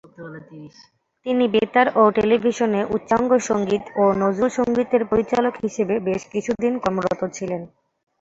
[1.25, 7.61] তিনি বেতার ও টেলিভিশনে উচ্চাঙ্গ সঙ্গীত ও নজরুল সঙ্গীতের পরিচালক হিসেবে বেশ কিছুদিন কর্মরত ছিলেন।